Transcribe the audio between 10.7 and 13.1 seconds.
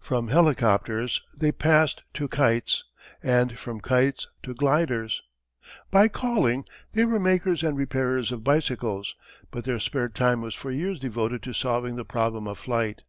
years devoted to solving the problem of flight.